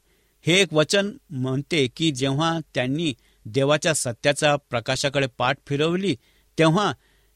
हे 0.47 0.61
एक 0.61 0.73
वचन 0.73 1.17
म्हणते 1.31 1.87
की 1.87 2.11
जेव्हा 2.11 2.59
त्यांनी 2.75 3.15
देवाच्या 3.47 3.95
सत्याचा 3.95 4.57
प्रकाशाकडे 4.71 5.27
पाठ 5.39 5.59
फिरवली 5.67 6.17
तेव्हा 6.59 6.93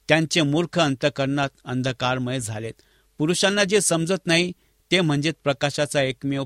त्यांचे 0.08 0.42
मूर्ख 0.42 0.78
अंतकरणात 0.78 1.48
अंधकारमय 1.64 2.40
झालेत. 2.40 2.74
पुरुषांना 3.18 3.64
जे 3.64 3.80
समजत 3.80 4.26
नाही 4.26 4.52
ते 4.90 5.00
म्हणजे 5.00 5.32
प्रकाशाचा 5.44 6.02
एकमेव 6.02 6.44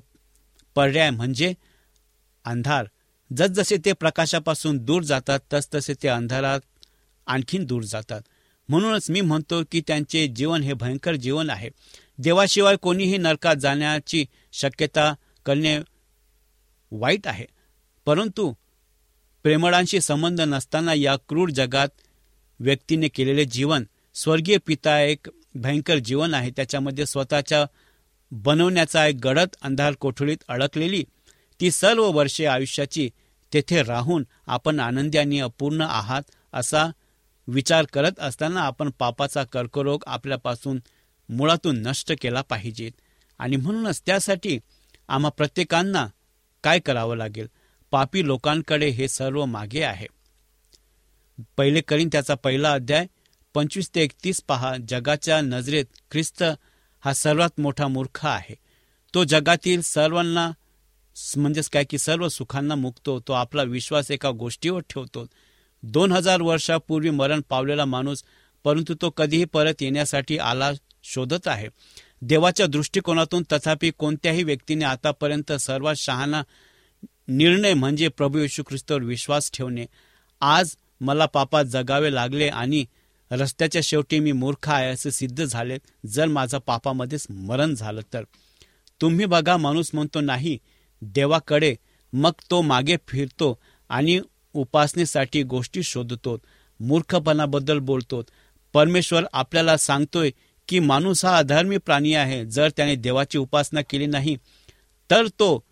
पर्याय 0.74 1.10
म्हणजे 1.10 1.54
अंधार. 2.44 2.86
जसजसे 3.36 3.76
ते 3.84 3.92
प्रकाशापासून 3.92 4.78
दूर 4.78 5.02
जातात 5.02 5.40
तसतसे 5.52 5.94
ते 6.02 6.08
अंधारात 6.08 6.60
आणखीन 7.26 7.64
दूर 7.64 7.82
जातात. 7.82 8.20
म्हणूनच 8.68 9.10
मी 9.10 9.20
म्हणतो 9.20 9.62
की 9.72 9.82
त्यांचे 9.86 10.26
जीवन 10.26 10.62
हे 10.62 10.72
भयंकर 10.72 11.14
जीवन 11.14 11.50
आहे. 11.50 11.70
देवाशिवाय 12.18 12.76
कोणीही 12.76 13.16
नरकात 13.16 13.56
जाण्याची 13.56 14.24
शक्यता 14.52 15.14
करणे 15.46 15.78
वाईट 16.90 17.26
आहे. 17.26 17.46
परंतु 18.06 18.54
प्रेमळांशी 19.42 20.00
संबंध 20.00 20.40
नसताना 20.40 20.94
या 20.94 21.16
क्रूर 21.28 21.48
जगात 21.48 21.88
व्यक्तीने 22.60 23.08
केलेले 23.08 23.44
जीवन 23.44 23.84
स्वर्गीय 24.14 24.56
पिता 24.66 25.00
एक 25.00 25.26
भयंकर 25.54 25.98
जीवन 25.98 26.34
आहे. 26.34 26.50
त्याच्यामध्ये 26.50 27.06
स्वतःच्या 27.06 27.66
बनवण्याचा 28.30 29.06
एक 29.06 29.14
गडद 29.14 29.48
अंधार 29.62 29.92
कोठडीत 29.92 30.36
अडकलेली 30.48 31.04
ती 31.60 31.70
सर्व 31.70 32.10
वर्षे 32.10 32.46
आयुष्याची 32.46 33.10
तेथे 33.52 33.82
राहून 33.82 34.26
आपण 34.46 34.80
आनंदी 34.80 35.18
आणि 35.18 35.40
अपूर्ण 35.40 35.80
आहात 35.80 36.22
असा 36.52 36.86
विचार 37.48 37.84
करत 37.92 38.20
असताना 38.20 38.60
आपण 38.60 38.90
पापाचा 38.98 39.44
कर्करोग 39.44 40.02
आपल्यापासून 40.06 40.80
मुळातून 41.28 41.82
नष्ट 41.82 42.12
केला 42.20 42.42
पाहिजेत 42.42 42.92
आणि 43.38 43.56
म्हणूनच 43.56 44.02
त्यासाठी 44.06 44.58
आम्हा 45.08 45.30
प्रत्येकांना 45.30 46.06
काय 46.64 46.78
करावं 46.78 47.16
लागेल? 47.16 47.46
पापी 47.90 48.26
लोकांकडे 48.26 48.88
हे 48.88 49.08
सर्व 49.08 49.44
मागे 49.44 49.82
आहे. 49.82 50.06
पहिले 51.56 51.80
करीन 51.80 52.08
त्याचा 52.12 52.34
पहिला 52.34 52.72
अध्याय 52.72 53.06
पंचवीस 53.54 53.90
ते 53.94 54.02
एकतीस 54.02 54.40
पहा. 54.48 54.74
जगाच्या 54.88 55.40
नजरेत 55.40 55.84
ख्रिस्त 56.10 56.42
हा 57.00 57.12
सर्वात 57.14 57.60
मोठा 57.60 57.88
मूर्ख 57.88 58.26
आहे. 58.26 58.54
तो 59.14 59.24
जगातील 59.24 59.80
सर्वांना 59.80 60.50
म्हणजेच 61.36 61.68
काय 61.68 61.84
की 61.84 61.98
सर्व 61.98 62.28
सुखांना 62.28 62.74
मुकतो 62.74 63.20
तो 63.20 63.32
आपला 63.32 63.62
विश्वास 63.62 64.10
एका 64.10 64.30
गोष्टीवर 64.30 64.80
ठेवतो. 64.80 65.26
दोन 65.82 66.12
हजार 66.12 66.42
वर्षापूर्वी 66.42 67.10
मरण 67.10 67.40
पावलेला 67.48 67.84
माणूस 67.84 68.24
परंतु 68.64 68.94
तो 68.94 69.10
कधीही 69.10 69.44
परत 69.44 69.82
येण्यासाठी 69.82 70.38
आला 70.38 70.70
शोधत 71.02 71.48
आहे. 71.48 71.68
देवाच्या 72.22 72.66
दृष्टिकोनातून 72.66 73.42
तथापि 73.52 73.90
कोणत्याही 73.90 74.42
व्यक्तीने 74.42 74.84
आतापर्यंत 74.84 75.52
सर्वात 75.52 75.94
शहाणा 75.94 76.42
निर्णय 77.28 77.74
म्हणजे 77.74 78.08
प्रभू 78.08 78.38
येशू 78.38 78.62
ख्रिस्तवर 78.62 79.02
विश्वास 79.02 79.50
ठेवणे. 79.52 79.86
आज 80.40 80.76
मला 81.00 81.26
पापात 81.26 81.64
जगावे 81.64 82.14
लागले 82.14 82.48
आणि 82.48 82.84
रस्त्याच्या 83.30 83.80
शेवटी 83.84 84.18
मी 84.20 84.32
मूर्ख 84.32 84.68
आहे 84.68 84.88
असे 84.88 85.10
सिद्ध 85.10 85.44
झाले. 85.44 85.78
जर 86.06 86.26
माझा 86.26 86.58
पापामध्येच 86.58 87.26
मरण 87.30 87.74
झालं 87.74 88.00
तर. 88.12 88.24
तुम्ही 89.00 89.26
बघा 89.26 89.56
माणूस 89.56 89.90
म्हणतो 89.94 90.20
नाही 90.20 90.58
देवाकडे 91.02 91.74
मग 92.12 92.32
तो 92.50 92.62
मागे 92.62 92.96
फिरतो 93.08 93.58
आणि 93.88 94.20
उपासनेसाठी 94.58 95.42
गोष्टी 95.42 95.82
शोधतो 95.82 96.38
मूर्खपणाबद्दल 96.80 97.78
बोलतो 97.78 98.22
परमेश्वर 98.72 99.24
आपल्याला 99.32 99.76
सांगतोय 99.76 100.30
की 100.68 100.78
माणूस 100.78 101.24
हा 101.24 101.36
अधर्मी 101.38 101.76
प्राणी 101.76 102.14
आहे. 102.14 102.44
जर 102.44 102.70
त्याने 102.76 102.94
देवाची 102.96 103.38
उपासना 103.38 103.80
केली 103.80 104.06
नाही 104.06 104.36
तर 105.10 105.26
तो 105.26 105.64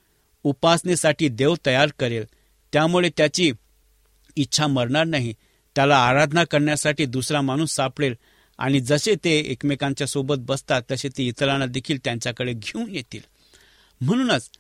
उपासनेसाठी 0.45 1.29
देव 1.29 1.55
तयार 1.67 1.89
करेल. 1.99 2.25
त्यामुळे 2.73 3.11
त्याची 3.17 3.53
इच्छा 4.37 4.67
मरणार 4.67 5.05
नाही. 5.05 5.35
त्याला 5.77 5.97
आराधना 5.99 6.45
करण्यासाठी 6.45 7.07
दुसरा 7.07 7.41
माणूस 7.41 7.75
सापडेल. 7.75 8.15
आणि 8.59 8.81
जसे 8.81 9.15
ते 9.25 9.39
एकमेकांच्या 9.39 10.07
सोबत 10.07 10.37
बसतात 10.39 10.83
तसे 10.91 11.09
ते 11.09 11.27
इतरांना 11.27 11.67
देखील 11.67 11.99
त्यांच्याकडे 12.05 12.53
घेऊन 12.53 12.91
येतील. 12.91 13.21
म्हणूनच 14.01 14.51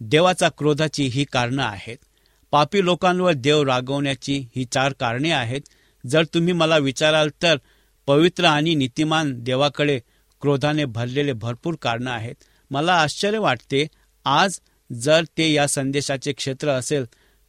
देवाचा 0.00 0.48
क्रोधाची 0.48 1.06
ही 1.06 1.24
कारणं 1.24 1.62
आहेत. 1.62 1.96
पापी 2.56 2.84
लोकांवर 2.84 3.32
देव 3.32 3.62
रागवण्याची 3.62 4.36
ही 4.56 4.64
चार 4.64 4.92
कारणे 4.92 5.30
आहेत. 5.30 5.60
जर 6.04 6.24
तुम्ही 6.24 6.52
मला 6.52 6.76
विचाराल 6.78 7.28
तर 7.42 7.56
पवित्र 8.08 8.44
आणि 8.44 8.74
नीतिमान 8.74 9.32
देवाकडे 9.44 9.98
क्रोधाने 10.42 10.84
भरलेले 10.84 11.32
भरपूर 11.32 11.74
कारणं 11.82 12.10
आहेत. 12.10 12.34
मला 12.70 12.94
आश्चर्य 12.94 13.38
वाटते 13.38 13.86
आज 14.26 14.58
जर 14.90 15.24
ते 15.38 15.52
या 15.52 15.66
संदेशाचे 15.68 16.32
क्षेत्र 16.32 16.68
असेल 16.68 17.04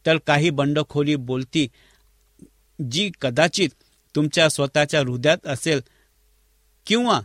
तर 0.06 0.18
काही 0.26 0.50
बंडखोरी 0.50 1.14
बोलती 1.16 1.66
जी 2.78 3.10
कदाचित 3.20 3.70
तुमच्या 4.14 4.48
स्वतःच्या 4.48 5.00
हृदयात 5.00 5.46
असेल 5.46 5.80
किंवा 6.86 7.20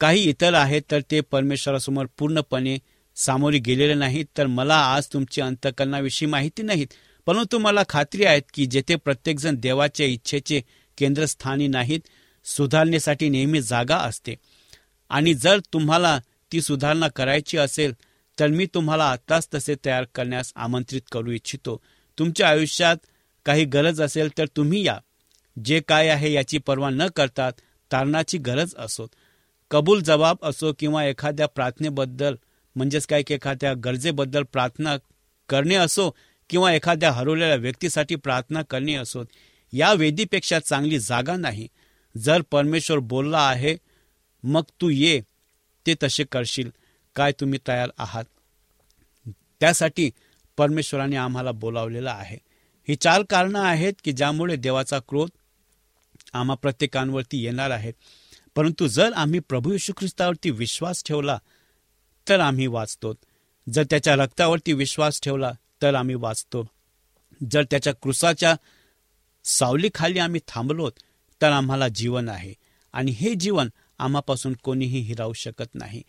काही 0.00 0.22
इतर 0.22 0.54
आहेत 0.54 0.82
तर 0.90 1.00
ते 1.10 1.20
परमेश्वरासमोर 1.20 2.06
पूर्णपणे 2.18 2.76
सामोरे 3.16 3.58
गेलेले 3.58 3.94
नाहीत. 3.94 4.26
तर 4.38 4.46
मला 4.46 4.76
आज 4.94 5.06
तुमची 5.12 5.40
अंतकरणाविषयी 5.40 6.28
माहिती 6.28 6.62
नाहीत. 6.62 6.86
परंतु 7.28 7.58
मला 7.58 7.82
खात्री 7.88 8.24
आहे 8.24 8.40
की 8.54 8.66
जेथे 8.66 8.96
प्रत्येकजण 8.96 9.56
देवाच्या 9.56 10.06
इच्छेचे 10.06 10.60
केंद्रस्थानी 10.98 11.68
नाहीत 11.68 12.00
सुधारणेसाठी 12.44 13.28
नेहमी 13.28 13.62
जागा 13.62 13.96
असते. 13.96 14.34
आणि 15.08 15.34
जर 15.34 15.60
तुम्हाला 15.72 16.20
ती 16.52 16.60
सुधारणा 16.60 17.08
करायची 17.08 17.58
असेल 17.58 17.92
तर 18.40 18.46
मी 18.46 18.66
तुम्हाला 18.66 19.10
आत्ताच 19.10 19.48
तसे 19.54 19.74
तयार 19.84 20.04
करण्यास 20.14 20.52
आमंत्रित 20.56 21.02
करू 21.12 21.30
इच्छितो. 21.30 21.80
तुमच्या 22.18 22.48
आयुष्यात 22.48 22.96
काही 23.44 23.64
गरज 23.64 24.02
असेल 24.02 24.28
तर 24.38 24.46
तुम्ही 24.46 24.86
या. 24.86 24.98
जे 25.64 25.80
काय 25.80 26.08
आहे 26.08 26.32
याची 26.32 26.58
पर्वा 26.58 26.90
न 26.90 27.06
करतात 27.16 27.52
तारणाची 27.92 28.38
गरज 28.38 28.74
असो. 28.78 29.06
कबूल 29.70 30.00
जबाब 30.00 30.36
असो 30.42 30.72
किंवा 30.78 31.04
एखाद्या 31.04 31.46
प्रार्थनेबद्दल 31.46 32.34
म्हणजेच 32.76 33.06
काय 33.06 33.22
की 33.22 33.34
एखाद्या 33.34 33.74
गरजेबद्दल 33.74 34.42
प्रार्थना 34.42 34.96
करणे 35.48 35.74
असो 35.74 36.14
किंवा 36.50 36.72
एखाद्या 36.72 37.12
हरवलेल्या 37.12 37.56
व्यक्तीसाठी 37.56 38.14
प्रार्थना 38.14 38.62
करणे 38.62 38.94
असो 38.94 39.24
या 39.72 39.92
वेदीपेक्षा 39.92 40.58
चांगली 40.58 40.98
जागा 40.98 41.36
नाही. 41.36 41.68
जर 42.16 42.42
परमेश्वर 42.50 42.98
बोलला 42.98 43.40
आहे 43.48 43.76
मग 44.42 44.62
तू 44.80 44.88
ये 44.90 45.20
ते 45.86 45.94
तसे 46.02 46.24
करशील. 46.24 46.70
काय 47.14 47.32
तुम्ही 47.32 47.58
तयार 47.68 47.90
आहात? 47.98 48.24
त्यासाठी 49.60 50.10
परमेश्वराने 50.56 51.16
आम्हाला 51.16 51.52
बोलावलेलं 51.52 52.10
आहे. 52.10 52.38
ही 52.88 52.94
चार 52.96 53.22
कारणं 53.30 53.60
आहेत 53.60 53.92
की 54.04 54.12
ज्यामुळे 54.12 54.56
देवाचा 54.56 54.98
क्रोध 55.08 55.30
आम्हा 56.32 56.56
प्रत्येकांवरती 56.56 57.44
येणार 57.44 57.70
आहे. 57.70 57.92
परंतु 58.56 58.86
जर 58.86 59.12
आम्ही 59.12 59.40
प्रभू 59.40 59.72
यशू 59.72 59.92
ख्रिस्तावरती 59.96 60.50
विश्वास 60.50 61.02
ठेवला 61.06 61.38
तर 62.28 62.40
आम्ही 62.40 62.66
वाचतो 62.66 63.12
जर 63.72 63.84
त्याच्या 63.90 64.14
रक्तावरती 64.14 64.72
विश्वास 64.72 65.20
ठेवला 65.22 65.52
तर 65.82 65.94
आम्ही 65.94 66.14
वाचतो. 66.14 66.70
जर 67.50 67.62
त्याच्या 67.62 67.92
क्रुसाच्या 67.92 68.56
सावलीखाली 69.44 70.18
आम्ही 70.18 70.40
थांबलोत 70.48 70.92
तर 71.42 71.50
आम्हाला 71.50 71.88
जीवन 71.88 72.28
आहे. 72.28 72.54
आणि 72.92 73.10
हे 73.10 73.34
जीवन 73.34 73.68
आम्हापासून 73.98 74.52
कोणीही 74.52 75.00
हिरावू 75.00 75.32
शकत 75.32 75.74
नाही. 75.74 76.02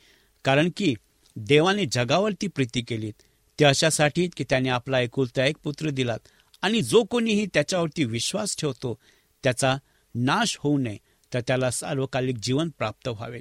कारण 0.44 0.70
की 0.78 0.96
देवाने 1.36 1.86
जगावरती 1.86 2.48
प्रीती 2.48 2.82
केलीत. 2.82 3.14
ते 3.60 3.66
अशासाठी 3.66 4.30
की 4.38 4.44
त्याने 4.44 4.70
आपला 4.70 5.00
एकुलता 5.00 5.46
एक 5.46 5.58
पुत्र 5.64 5.90
दिलात. 5.90 6.20
आणि 6.62 6.82
जो 6.82 7.04
कोणीही 7.04 7.46
त्याच्यावरती 7.46 8.06
विश्वास 8.06 8.58
ठेवतो 8.58 9.00
त्याचा 9.44 9.78
नाश 10.16 10.58
होऊ 10.60 10.78
नये 10.78 10.98
तर 11.34 11.40
त्याला 11.40 11.72
सार्वकालिक 11.72 12.36
जीवन 12.44 12.70
प्राप्त 12.70 13.08
व्हावे. 13.08 13.40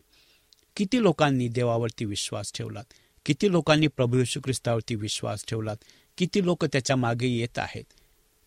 किती 0.76 1.02
लोकांनी 1.02 1.48
देवावरती 1.48 2.04
विश्वास 2.04 2.52
ठेवलात? 2.54 2.84
किती 3.26 3.50
लोकांनी 3.50 3.86
प्रभू 3.86 4.18
यशू 4.18 4.40
ख्रिस्तावरती 4.44 4.94
विश्वास 4.94 5.44
ठेवलात? 5.48 5.76
किती 6.18 6.44
लोक 6.44 6.64
त्याच्यामागे 6.64 7.26
येत 7.28 7.58
आहेत? 7.58 7.84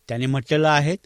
त्याने 0.09 0.25
म्हटलेलं 0.25 0.67
आहेत 0.69 0.97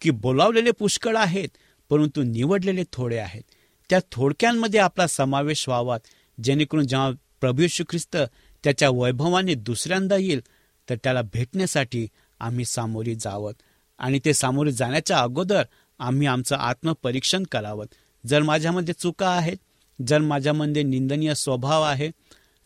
की 0.00 0.10
बोलावलेले 0.10 0.70
पुष्कळ 0.70 1.16
आहेत 1.16 1.48
परंतु 1.90 2.22
निवडलेले 2.22 2.82
थोडे 2.92 3.18
आहेत. 3.18 3.42
त्या 3.90 3.98
थोडक्यांमध्ये 4.12 4.80
आपला 4.80 5.06
समावेश 5.06 5.68
व्हावा. 5.68 5.98
जेणेकरून 6.38 6.86
जेव्हा 6.86 7.10
प्रभू 7.40 7.66
ख्रिस्त 7.88 8.16
त्याच्या 8.64 8.88
वैभवाने 8.90 9.54
दुसऱ्यांदा 9.54 10.16
येईल 10.16 10.40
तर 10.88 10.94
त्याला 11.04 11.22
भेटण्यासाठी 11.22 12.06
आम्ही 12.40 12.64
सामोरी 12.64 13.14
जावत 13.14 13.54
आणि 13.98 14.18
ते 14.24 14.34
सामोरे 14.34 14.72
जाण्याच्या 14.72 15.18
अगोदर 15.18 15.62
आम्ही 15.98 16.26
आमचं 16.26 16.56
आत्मपरीक्षण 16.56 17.42
करावं. 17.42 17.86
जर 18.26 18.42
माझ्यामध्ये 18.42 18.94
चुका 18.94 19.28
आहेत 19.28 19.56
जर 19.98 20.18
माझ्यामध्ये 20.18 20.82
निंदनीय 20.82 21.34
स्वभाव 21.34 21.82
आहे 21.82 22.10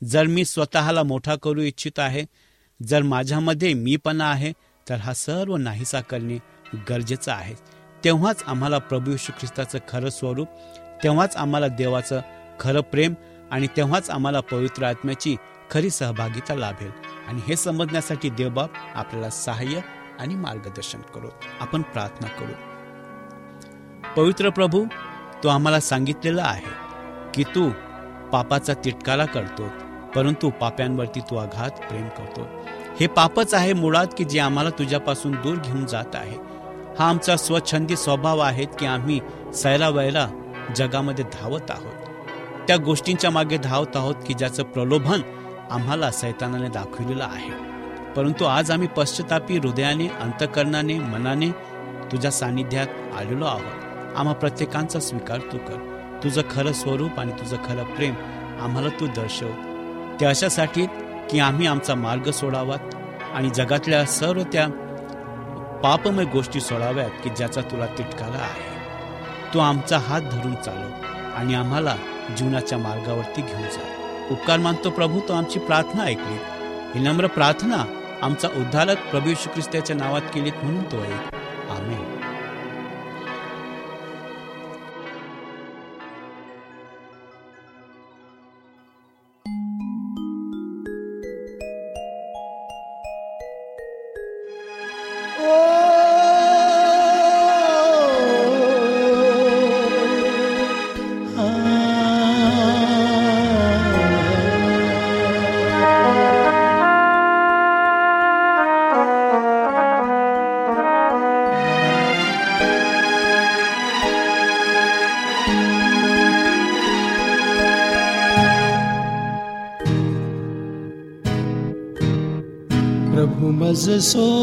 जर 0.05 0.27
मी 0.27 0.45
स्वतःला 0.45 1.03
मोठा 1.03 1.35
करू 1.37 1.61
इच्छित 1.61 1.99
आहे 1.99 2.25
जर 2.83 3.03
माझ्यामध्ये 3.03 3.75
मीपणा 3.75 4.31
आहे 4.31 4.53
तर 4.89 4.95
हा 4.95 5.13
सर्व 5.15 5.57
नाहीसा 5.57 6.01
करणे 6.01 6.39
गरजेचं 6.89 7.33
आहे. 7.33 7.55
तेव्हाच 8.05 8.45
आम्हाला 8.47 8.79
प्रभू 8.79 9.11
यशू 9.11 9.33
ख्रिस्ताचं 9.33 9.79
खरं 9.89 10.11
स्वरूप 10.11 10.49
तेव्हाच 11.03 11.37
आम्हाला 11.37 11.69
देवाचं 11.69 12.21
खरं 12.61 12.81
प्रेम 12.81 13.15
आणि 13.51 13.67
तेव्हाच 13.67 14.11
आम्हाला 14.11 14.41
पवित्र 14.41 14.83
आत्म्याची 14.83 15.37
खरी 15.71 15.91
सहभागिता 15.91 16.55
लाभेल. 16.55 16.91
आणि 17.29 17.41
हे 17.49 17.57
समजण्यासाठी 17.57 18.31
देवबाब 18.31 18.69
आपल्याला 18.95 19.31
सहाय्य 19.31 19.81
आणि 20.19 20.35
मार्गदर्शन 20.35 21.01
करू. 21.01 21.29
आपण 21.61 21.83
प्रार्थना 21.83 22.29
करू. 22.29 22.53
पवित्र 24.17 24.51
प्रभू 24.51 24.85
तू 25.45 25.49
आम्हाला 25.49 25.81
सांगितलेलं 25.81 26.43
आहे 26.43 26.73
की 27.35 27.43
तू 27.43 27.71
पापाचा 28.33 28.75
तिटकारा 28.85 29.25
करतो 29.25 29.69
परंतु 30.15 30.51
पाप्यांवरती 30.51 31.21
तू 31.21 31.37
आघात 31.37 31.71
प्रेम 31.71 32.09
करतो. 32.09 32.58
हे 33.01 33.07
पापच 33.07 33.55
आहे 33.55 33.73
मुळात 33.73 34.07
की 34.19 34.25
जे 34.25 34.39
आम्हाला 34.39 34.71
तुझ्यापासून 34.71 35.33
दूर 35.33 35.57
घेऊन 35.57 35.87
जात 35.87 36.15
आहे. 36.15 36.37
हा 36.99 37.09
आमचा 37.09 37.37
स्वच्छंदी 37.37 37.97
स्वभाव 37.97 38.39
आहे 38.39 38.65
की 38.65 38.87
आम्ही 38.87 39.21
सैरावैरा 39.55 40.27
जगामध्ये 40.77 41.25
धावत 41.25 41.71
आहोत. 41.71 41.95
त्या 42.69 42.77
गोष्टींच्या 42.77 43.31
मागे 43.31 43.57
धावत 43.57 43.97
आहोत 43.97 44.15
की 44.27 44.35
ज्याचं 44.35 44.63
प्रलोभन 44.63 45.21
आम्हाला 45.71 46.11
सैतानाने 46.11 46.69
दाखविलेलं 46.69 47.25
आहे. 47.25 47.51
परंतु 48.13 48.45
आज 48.45 48.71
आम्ही 48.71 48.89
पश्चातापी 48.89 49.57
हृदयाने 49.57 50.09
अंतकरणाने 50.09 50.99
मनाने 50.99 51.51
तुझ्या 52.13 52.31
सानिध्यात 52.31 52.87
आलेलो 53.19 53.45
आहोत. 53.45 54.17
आम्हा 54.17 54.35
प्रत्येकांचा 54.35 55.01
स्वीकार 55.01 55.39
तू 55.39 55.59
कर. 55.59 56.01
तुझं 56.25 56.43
खरं 56.51 56.73
स्वरूप 56.73 57.19
आणि 57.19 57.33
तुझं 57.33 57.57
खरं 57.57 57.85
प्रेम 57.85 58.15
आम्हाला 58.61 58.89
तू 58.89 59.07
दर्शव. 59.07 59.51
ते 60.21 60.27
अशासाठी 60.27 60.87
की 61.31 61.39
आम्ही 61.39 61.67
आमचा 61.67 61.95
मार्ग 61.95 62.31
सोडावात 62.31 62.95
आणि 63.35 63.51
जगातल्या 63.51 64.05
सर्व 64.05 64.43
त्या 64.43 64.67
पापमय 65.83 66.25
गोष्टी 66.25 66.61
सोडाव्यात 66.61 67.11
की 67.25 67.31
ज्याचा 67.31 67.61
तुला 67.61 67.87
तिटकाला 67.87 68.39
आहे. 68.39 68.79
तू 69.55 69.59
आमचा 69.59 69.99
हात 69.99 70.21
धरून 70.21 70.55
चालव 70.55 70.91
आणि 71.37 71.55
आम्हाला 71.55 71.97
जीवनाच्या 72.37 72.79
मार्गावरती 72.79 73.43
घेऊन 73.43 73.63
जा. 73.63 73.89
उपकार 74.31 74.59
मानतो 74.59 74.91
प्रभू 74.91 75.21
तो 75.29 75.33
आमची 75.33 75.59
प्रार्थना 75.59 76.05
ऐकली 76.05 76.39
ही 76.95 77.01
नम्र 77.01 77.27
प्रार्थना 77.27 77.85
आमचा 78.23 78.49
उद्धारक 78.49 78.99
प्रभू 79.11 79.35
श्री 79.37 79.53
ख्रिस्ताच्या 79.53 79.97
नावात 79.97 80.23
केलीत 80.35 80.53
म्हणून 80.63 80.85
तो 80.85 80.97
ऐक. 80.97 81.35
आम्ही 81.71 81.97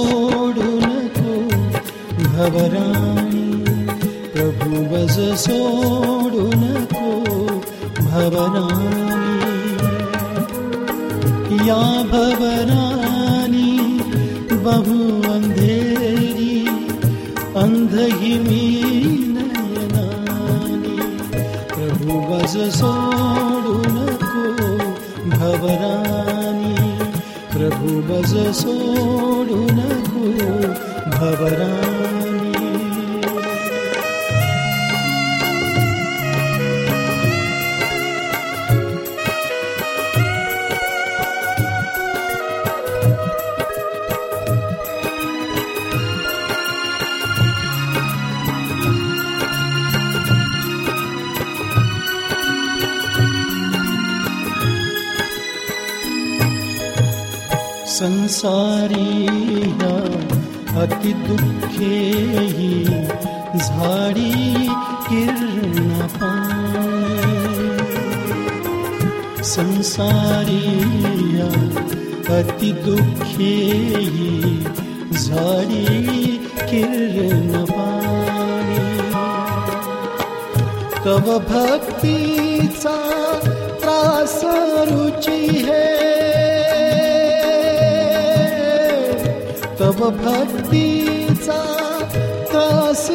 सोडू 0.05 0.71
नको 0.81 1.33
भवराणी 2.23 3.45
प्रभु 4.33 4.81
मज 4.91 5.15
सोडू 5.43 6.43
नको 6.63 7.07
भवराणी। 7.99 8.93
या 11.69 11.83
भवराणी 12.11 13.71
बहु 14.65 14.97
अंधेरी 15.31 16.57
अंधही 17.63 18.33
मी 18.45 18.63
नयनानी 19.35 20.97
प्रभु 21.73 22.19
मज 22.29 22.55
सोडू 22.79 23.75
नको 23.97 24.45
भवराणी 25.35 26.34
सोडना 28.51 29.89
संसारी 57.95 58.95
संसारीया 58.95 59.91
अति 60.81 61.11
दुःखेही 61.27 62.83
झाडी 63.57 64.31
किरण 65.07 65.89
संसारीया 69.43 71.49
अति 72.37 72.71
दुःखेही 72.85 74.33
झाडी 75.11 76.37
किरण 76.69 77.51
कव 81.05 81.37
भक्तीचा 81.49 82.97
त्रास 83.81 84.41
रुची 84.91 85.47
है. 85.47 86.04
भक्तीचा 90.09 91.61
त्रास 92.51 93.07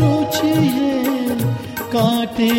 रुची 0.00 0.48
है 0.48 1.28
काटे 1.92 2.50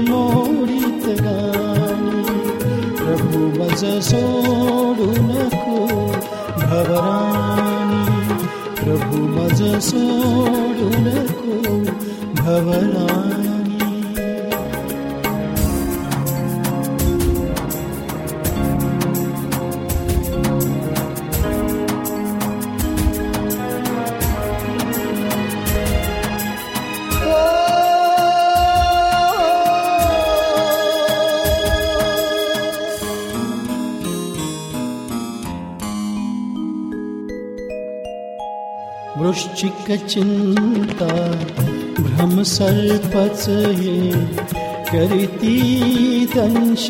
मोडीत 0.00 1.06
गाणी। 1.20 2.22
प्रभु 2.96 3.38
मज 3.38 3.84
सोडू 4.02 5.10
नको 5.10 5.86
भवराणी। 6.56 8.04
प्रभु 8.74 9.16
मज 9.16 9.62
सोडू 9.84 10.88
नको 10.98 11.78
भवराणी 12.42 13.43
एक 39.84 40.04
चिंता 40.08 41.06
भ्रम 41.98 42.42
सर्पच 42.42 43.48
ये 43.80 44.12
करीती 44.90 45.56
दंश 46.34 46.86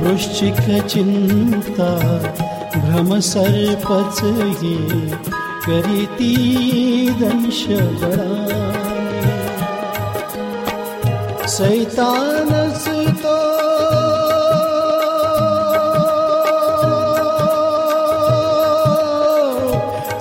वृश्चिक 0.00 0.60
चिंता 0.88 1.90
भ्रम 2.76 3.18
सर्पच 3.28 4.22
ये 4.64 4.76
करीती 5.66 6.34
दंश 7.20 7.64
सैतानस 11.56 12.93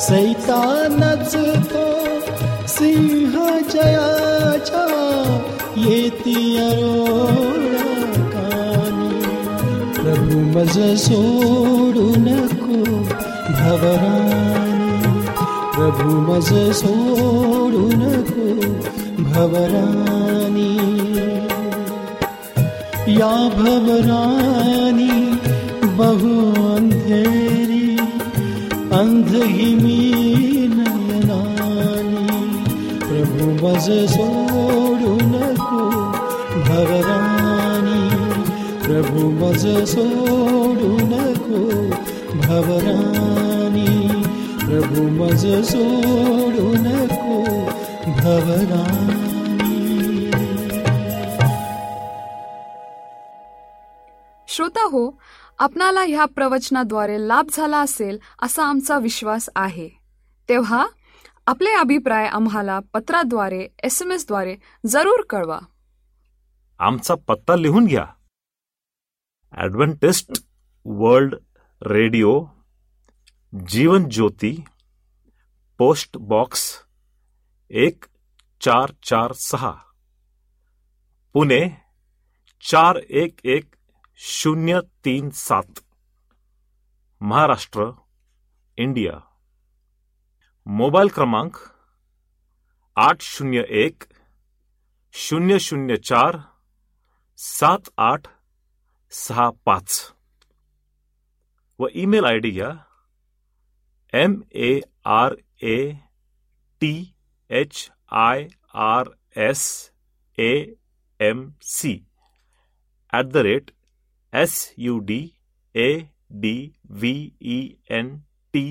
तो 0.04 0.08
सैतानच 0.08 1.36
तो 1.72 1.84
सिंह 2.68 3.36
जयाचा 3.74 4.84
येती 5.78 6.36
कानी 8.34 9.22
प्रभु 10.00 10.40
मज 10.56 10.78
सोडू 11.04 12.08
नको 12.26 12.80
भवरानी। 13.60 15.22
प्रभु 15.76 16.10
मज 16.32 16.52
सोडू 16.82 17.86
नको 18.02 18.50
भवरानी। 19.24 20.74
या 23.20 23.34
भवरानी 23.58 25.14
बहु 25.98 26.34
अंधेरी 26.76 27.43
आज 33.84 33.92
सोडू 33.92 35.16
नको 35.22 35.86
भवरानी 36.68 38.10
प्रभू 38.86 39.30
मज 39.30 39.66
सोडू 39.88 40.92
नको 41.02 41.64
भवरानी 42.36 43.88
प्रभू 44.66 45.04
मज 45.08 45.46
सोडू 45.64 46.74
नको 46.78 47.44
भवरानी 48.08 49.22
श्रोता 54.48 54.88
हो 54.92 55.20
आपणाला 55.60 56.02
ह्या 56.02 56.26
प्रवचनाद्वारे 56.26 57.28
लाभ 57.28 57.46
झाला 57.54 57.78
असेल 57.78 58.18
असा 58.42 58.64
आमचा 58.64 58.98
विश्वास 58.98 59.50
आहे. 59.56 59.90
तेव्हा 60.50 60.86
आपले 61.48 61.72
अभिप्राय 61.72 62.28
आम्हाला 62.28 62.80
पत्राद्वारे 62.94 63.68
एस 63.84 64.02
एम 64.02 64.12
एसद्वारे 64.12 64.56
जरूर 64.88 65.24
कळवा. 65.30 65.60
आमचा 66.80 67.16
पत्ता 67.28 67.56
लिहून 67.56 67.86
घ्या. 67.86 68.06
Adventist 69.52 70.46
world 70.86 71.36
radio 71.82 72.46
Jeevan 73.68 74.10
Jyoti 74.10 74.64
post 75.78 76.18
box 76.18 76.86
एक 77.70 78.04
चार 78.62 78.92
चार 79.04 79.34
सहा. 79.34 79.74
पुणे 81.34 81.70
चार 82.72 82.96
एक 83.10 83.36
एक 83.44 83.76
शून्य 84.16 84.80
तीन 85.06 85.30
सात. 85.30 85.80
महाराष्ट्र 87.22 87.90
इंडिया. 88.78 89.33
मोबाईल 90.66 91.08
क्रमांक 91.16 91.58
आठ 92.98 93.22
शून्य 93.22 93.64
एक, 93.84 94.04
शून्य 95.14 95.58
शून्य 95.60 95.96
चार, 95.98 96.38
सात 97.40 97.90
आठ, 98.00 98.28
सहा 99.12 99.50
पाच। 99.66 100.00
व 101.80 101.88
ईमेल 101.96 102.26
आय 102.26 102.38
डी 102.40 102.50
घ्या 102.52 102.72
M 104.14 104.42
A 104.56 104.80
R 105.06 105.36
A 105.64 105.78
T 106.82 106.94
H 107.50 107.90
I 108.24 108.48
R 108.86 109.10
S 109.48 109.64
A 110.38 110.54
M 111.20 111.48
C 111.72 111.94
at 113.14 113.26
the 113.34 113.38
rate 113.48 113.72
S 114.34 114.54
U 114.78 114.98
D 115.08 115.20
A 115.76 115.90
D 116.42 116.56
V 116.92 117.16
E 117.56 117.60
N 117.98 118.16
T 118.54 118.66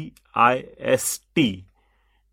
I 0.47 0.63
S 0.93 1.19
T 1.37 1.49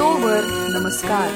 तोवर 0.00 0.44
नमस्कार 0.74 1.30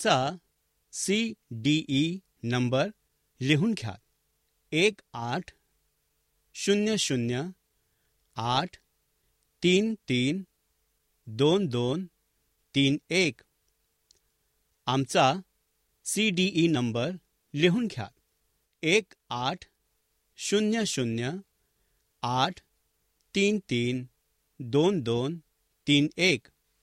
तुमचा 0.00 0.36
सी 0.92 1.34
डी 1.50 1.84
ई 1.88 2.18
नंबर 2.42 2.88
लिहून 3.40 3.74
घ्या. 3.74 3.94
एक 4.72 5.00
आठ 5.12 5.50
शून्य 6.54 6.96
शून्य 6.96 7.42
आठ 8.34 8.76
तीन 9.62 9.94
तीन 10.08 10.42
दोन 11.26 11.66
दोन 11.66 12.06
तीन 12.74 12.98
एक. 13.10 13.40
आमचा 14.86 15.34
सी 16.04 16.30
डी 16.30 16.50
ई 16.54 16.66
नंबर 16.66 17.10
लिहून 17.54 17.86
घ्या. 17.86 18.08
एक 18.82 19.12
आठ 19.30 19.64
शून्य 20.36 20.84
शून्य 20.86 21.30
आठ 22.22 22.60
तीन 23.34 23.58
तीन 23.70 24.04
दोन 24.58 25.00
दोन 25.00 25.38
तीन 25.86 26.08
एक. 26.16 26.46